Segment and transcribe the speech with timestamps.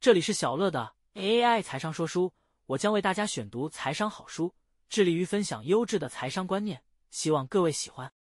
[0.00, 2.32] 这里是小乐的 AI 财商说书，
[2.66, 4.54] 我将为大家选读财商好书，
[4.88, 8.12] 致力于分享优质的财商观念，希望各位喜欢。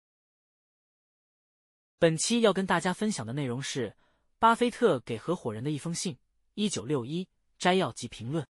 [2.00, 3.96] 本期要跟大家分享的内容是
[4.40, 6.18] 巴菲特给合伙人的一封信
[6.56, 7.28] （一九六一）
[7.60, 8.48] 摘要及评论。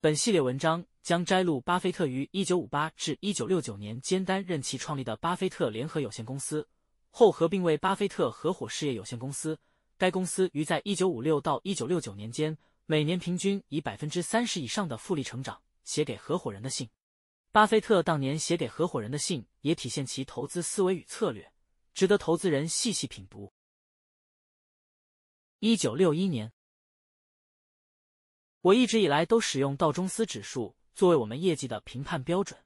[0.00, 6.68] 本系列文章将摘录巴菲特于一九五八至一九六九年间担任其创立的巴菲特联合有限公司，
[7.10, 9.60] 后合并为巴菲特合伙事业有限公司。
[9.98, 12.56] 该公司于在一九五六到一九六九年间，
[12.86, 15.62] 每年平均以百分之三十以上的复利成长。
[15.84, 16.88] 写给合伙人的信，
[17.50, 21.52] 巴菲特当年写给合伙人的信，也体现其投资思维与策略，
[21.92, 23.52] 值得投资人细细品读。
[25.58, 26.52] 一九六一年，
[28.60, 32.60] 我一直以来都使用道琼斯指数作为我们业绩的评判标准。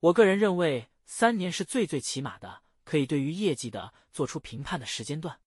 [0.00, 5.38] 我个人认为，三年是最最起码的可以对于业绩的做出评判的时间段。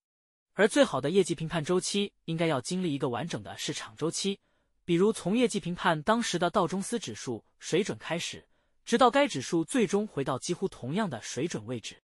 [0.59, 4.41] 而最好的业绩评判周期应该要经历一个完整的市场周期，
[4.83, 8.45] 比如从业绩评判当时的道琼斯指数水准开始，
[8.83, 12.03] 直到该指数最终回到几乎同样的水准位置。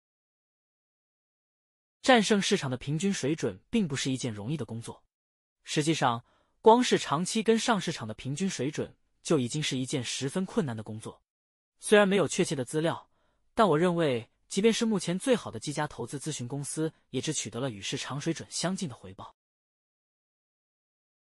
[2.02, 5.02] 战胜市场的平均水准并不是一件容易的工作，
[5.64, 6.22] 实际上，
[6.60, 11.22] 光是长期跟上市场的平均水准就已经是一件十分困难的工作。
[11.80, 13.08] 虽然没有确切的资料，
[13.54, 14.28] 但我认为。
[14.52, 19.34] 即便是目前最好的几家投资咨询公司，也只取得了与市场水准相近的回报。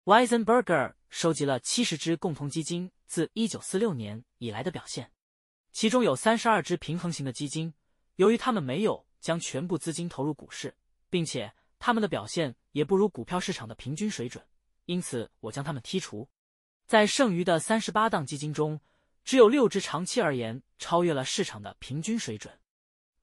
[0.05, 5.13] Weisenberger 收集了七十只共同基金自一九四六年以来的表现，
[5.73, 7.73] 其中有三十二只平衡型的基金。
[8.17, 10.77] 由于他们没有将全部资金投入股市，
[11.09, 14.45] 并且他们的表现也不如股票市场的平均水准，
[14.85, 16.29] 因此我将他们剔除。
[16.87, 18.79] 在剩余的三十八档基金中，
[19.25, 22.61] 只有六只长期而言超越了市场的平均水准。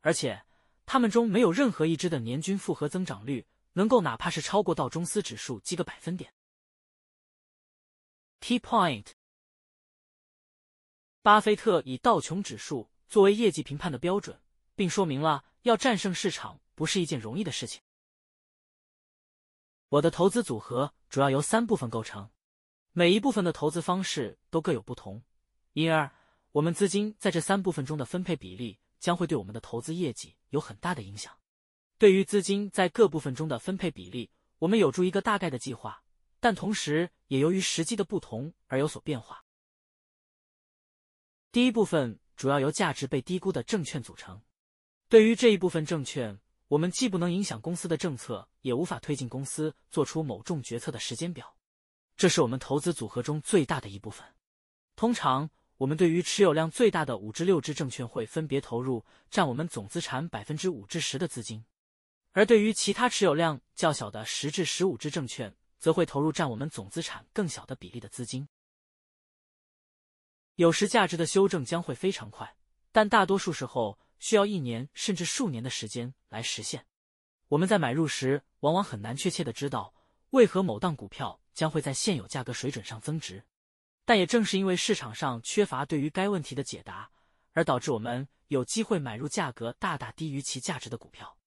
[0.04, 0.44] 而且，
[0.86, 6.34] 他们中没有任何一支的年均复合增长率能够哪怕是超过道琼斯指数几个百分点。
[8.42, 9.14] Key point：
[11.22, 14.42] 巴菲特以道琼指数作为业绩评判的标准，
[14.76, 17.82] 并说明了要战胜市场不是一件容易的事情。
[19.88, 22.30] 我的投资组合主要由三部分构成，
[22.92, 25.24] 每一部分的投资方式都各有不同，
[25.72, 26.12] 因而
[26.52, 28.82] 我们资金在这三部分中的分配比例。
[29.04, 31.38] 将会对我们的投资业绩有很大的影响。
[31.98, 36.02] 对于资金在各部分中的分配比例，我们有助一个大概的计划，
[36.40, 39.44] 但同时也由于时机的不同而有所变化。
[41.52, 44.42] 第一部分主要由价值被低估的证券组成。
[45.10, 51.58] 对于这一部分证券，我们既不能影响公司的政策，也无法推进公司做出某种决策的时间表。
[52.16, 54.26] 这是我们投资组合中最大的一部分。
[54.96, 55.50] 通常。
[55.84, 61.66] 我们对于持有量最大的五至六只证券会分别投入占我们总资产百分之五至十的资金，
[62.32, 68.48] 而对于其他持有量较小的十至十五只证券，则会投入占我们总资产更小的比例的资金。
[70.56, 72.56] 有时价值的修正将会非常快，
[72.94, 76.86] 但大多数时候需要一年甚至数年的时间来实现。
[77.50, 79.94] 我们在买入时往往很难确切的知道
[80.30, 83.44] 为何某档股票将会在现有价格水准上增值。
[84.06, 87.10] 但也正是因为市场上缺乏对于该问题的解答，
[87.54, 91.38] 而导致我们有机会买入价格大大低于其价值的股票。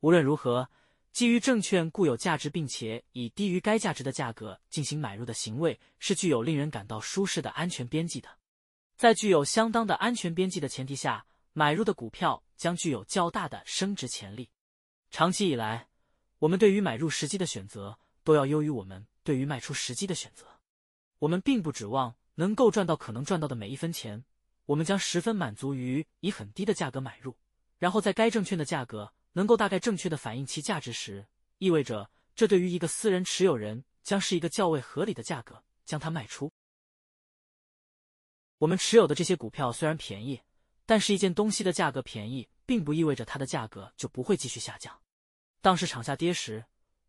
[0.00, 0.70] 无论如何，
[1.12, 8.28] 基于证券固有价值并且以低于该价值的价格进行买入的行为，是具有令人感到舒适的安全边际的。
[8.96, 14.50] 在具有相当的安全边际的前提下，买入的股票将具有较大的升值潜力。
[15.10, 15.88] 长期以来，
[16.38, 20.55] 我们对于买入时机的选择都要优于我们对于卖出时机的选择。
[21.18, 24.24] 我们并不指望能够赚到可能赚到的每一分钱，
[24.66, 27.36] 我们将十分满足于以很低的价格买入，
[27.78, 31.26] 然后在该证券的价格能够大概正确的反映其价值时，
[31.58, 36.52] 意味着这对于一个私人持有人将是一个较为合理的价格将它卖出。
[38.58, 40.40] 我们持有的这些股票虽然便宜，
[40.84, 44.98] 但是一件东西的价格便宜，并不意味着它的价格就不会继续下降。
[45.60, 46.64] 当市场下跌时，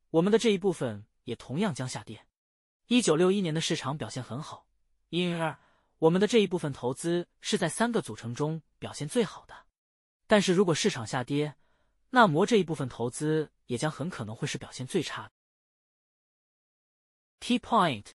[0.09, 2.26] 我们的这一部分也同样将下跌。
[2.87, 4.65] 一九六一年的市场表现很好，
[5.09, 5.59] 因而
[5.99, 9.65] 我们的这一部分投资是在三个组成中表现最好的。
[10.25, 11.55] 但是如果市场下跌，
[12.11, 15.31] 那么这一部分投资也将很可能会是表现最差的。
[17.41, 18.05] Key point，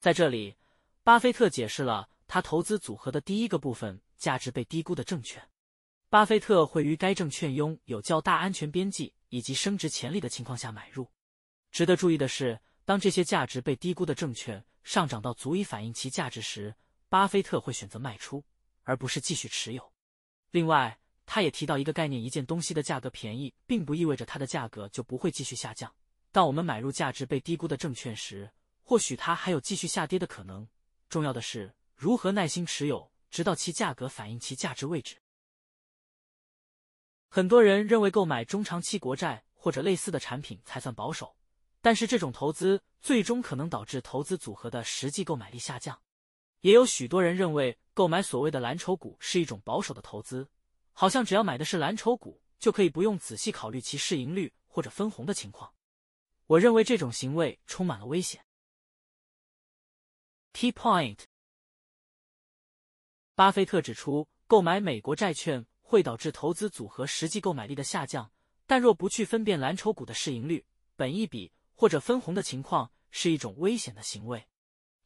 [0.00, 0.56] 在这里，
[1.02, 5.50] 巴菲特解释了他投资组合的第一个部分——价值被低估的证券。
[6.08, 11.10] 巴菲特会于该证券拥有较大安全边际以及升值潜力的情况下买入。
[11.74, 16.72] 值得注意的是，当这些价值被低估的证券上涨到足以反映其价值时，
[17.08, 18.44] 巴菲特会选择卖出，
[18.84, 19.92] 而不是继续持有。
[20.52, 25.92] 另外，他也提到一个概念：一件东西的价格便宜，并不意味着它的价格就不会继续下降。
[26.30, 28.48] 当我们买入价值被低估的证券时，
[28.84, 30.68] 或许它还有继续下跌的可能。
[31.08, 35.16] 重要的是如何耐心持有，直到其价格反映其价值位置。
[37.28, 41.34] 很多人认为购买中长期国债或者类似的产品才算保守，
[41.84, 46.00] 但是这种投资最终可能导致投资组合的实际购买力下降。
[46.62, 50.48] 也有许多人认为购买所谓的蓝筹股是一种保守的投资，
[50.94, 55.74] 好像只要买的是蓝筹股，就可以不用仔细考虑其市盈率或者分红的情况。
[56.46, 58.42] 我认为这种行为充满了危险。
[60.54, 61.18] Key point：
[63.34, 68.32] 巴菲特指出，购买美国债券会导致投资组合实际购买力的下降，
[68.66, 70.64] 但若不去分辨蓝筹股的市盈率、
[70.96, 74.48] 本益比或者分红的情况，是一种危险的行为。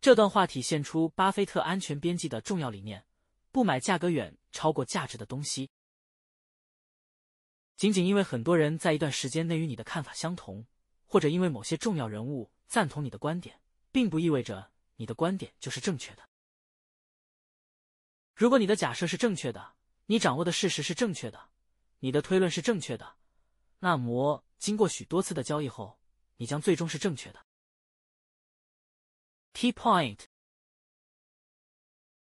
[0.01, 3.05] 这段话体现出巴菲特安全边际的重要理念：
[3.51, 5.71] 不买价格远超过价值的东西。
[7.77, 10.67] 仅仅因为很多人在一段时间内与你的看法相同。
[11.11, 16.29] 或者因为某些重要人物赞同你的观点，并不意味着你的观点就是正确的。
[18.35, 19.73] 如果你的假设是正确的，
[20.05, 21.49] 你掌握的事实是正确的，
[22.01, 23.17] 你的推论是正确的，
[23.79, 25.98] 那么经过许多次的交易后，
[26.39, 27.47] 你将最终是正确的。
[29.53, 30.21] Key point：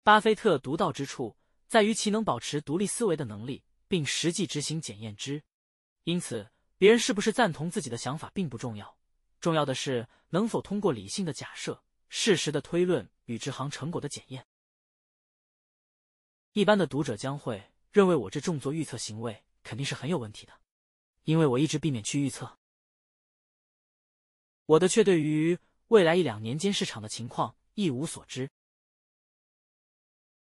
[0.02, 1.36] 巴菲特独到之处
[1.68, 5.44] 在于其能保持独立思维的能力，并实际执行检验之，
[6.04, 6.50] 因此。
[6.78, 8.98] 别人是不是赞同自己的想法并不重要，
[9.40, 14.46] 重要的是能否通过理性的假设、事实的推论与执行成果的检验。
[16.52, 20.52] 一般的读者将会认为我这重做预测行为肯定是很有问题的，
[21.24, 22.58] 因为我一直避免去预测。
[24.66, 25.58] 我的却对于
[25.88, 28.50] 未来一两年间市场的情况一无所知。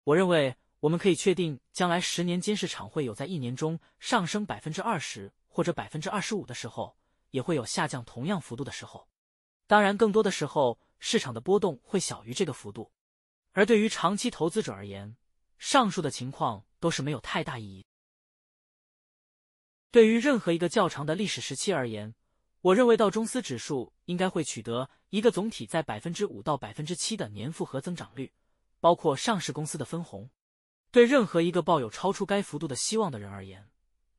[0.04, 5.34] 我认为我们可以确定，将来十年间市场会有在一年中上升百分之二十。
[5.54, 6.98] 或者百分之二十五的时候，
[7.32, 9.10] 也会有下降同样幅度的时候。
[9.68, 12.90] 当然，更多的时候，市场的波动会小于这个幅度。
[13.52, 15.18] 而对于长期投资者而言，
[15.58, 17.86] 上述的情况都是没有太大意义。
[19.92, 22.16] 对于任何一个较长的历史时期而言，
[22.62, 28.32] 我认为道琼斯指数应该会取得一个总体在百分之五到百分之七的年复合增长率，
[28.80, 30.30] 包括上市公司的分红。
[30.92, 33.72] 对任何一个抱有超出该幅度的希望的人而言，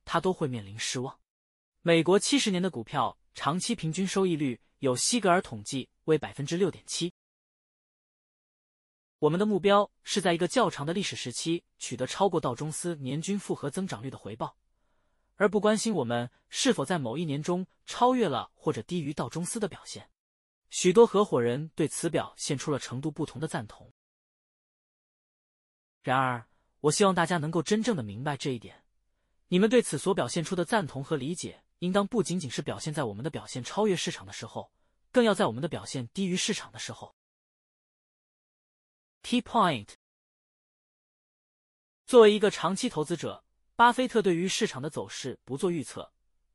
[0.04, 1.20] 他都会面临失望。
[1.82, 7.12] 美国七十年的股票长期平均收益率有西格尔统计为百分之六点七。
[9.20, 14.56] 我们的目标是在一个较长的历史时期取得超过道琼斯年均复合增长率的回报，
[15.36, 20.10] 而不关心我们是否在某一年中超越了或者低于道中斯的表现。
[20.70, 23.92] 许多合伙人对此表现出了程度不同的赞同。
[26.02, 26.46] 然而，
[26.80, 28.84] 我希望大家能够真正的明白这一点。
[29.48, 31.64] 你们对此所表现出的赞同和理解。
[31.82, 34.72] 应当不仅仅是表现在我们的表现超越市场的时候，
[35.10, 37.16] 更要在我们的表现低于市场的时候。
[39.24, 39.88] Key point：
[42.06, 43.44] 作为一个长期投资者，
[43.82, 46.08] 巴菲特对于市场的走势不做预测，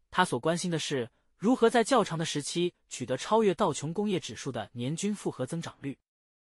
[0.10, 6.00] 他所关心的是如何在较长的时期取得超越道琼工业指数的年均复合增长率。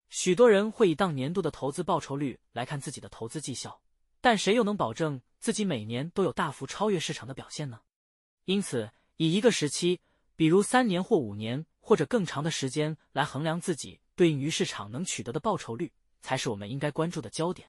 [0.08, 3.80] 许多人会以当年度的投资报酬率来看自己的投资绩效，
[4.20, 7.80] 但谁又能保证自己每年都有大幅超越市场的表现呢？
[8.44, 9.98] 因此，以一个时期，
[10.36, 17.68] 比如三年或五年或者更长的时间来衡量自己对应于市场能取得的报酬率，才是我们应该关注的焦点。